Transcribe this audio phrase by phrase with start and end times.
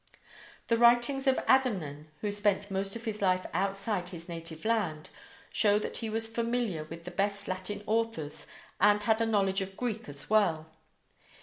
[0.65, 5.11] The writings of Adamnan, who spent most of his life outside his native land,
[5.53, 8.47] show that he was familiar with the best Latin authors,
[8.79, 10.71] and had a knowledge of Greek as well.